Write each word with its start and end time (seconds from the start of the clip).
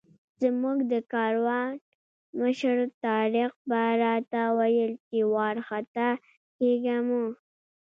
زموږ 0.41 0.77
د 0.91 0.93
کاروان 1.13 1.71
مشر 2.39 2.77
طارق 3.03 3.51
به 3.69 3.81
راته 4.03 4.41
ویل 4.57 4.91
چې 5.07 5.17
وارخطا 5.33 6.09
کېږه 6.59 6.97
مه. 7.07 7.21